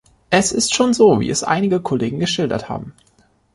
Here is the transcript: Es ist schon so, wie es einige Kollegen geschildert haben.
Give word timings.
Es 0.31 0.51
ist 0.51 0.73
schon 0.73 0.95
so, 0.95 1.19
wie 1.19 1.29
es 1.29 1.43
einige 1.43 1.79
Kollegen 1.79 2.19
geschildert 2.19 2.69
haben. 2.69 2.95